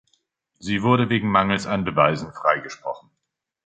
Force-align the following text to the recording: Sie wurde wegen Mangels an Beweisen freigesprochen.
Sie 0.57 0.81
wurde 0.81 1.09
wegen 1.09 1.29
Mangels 1.29 1.67
an 1.67 1.83
Beweisen 1.85 2.33
freigesprochen. 2.33 3.11